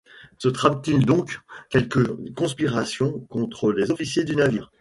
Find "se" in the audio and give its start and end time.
0.39-0.47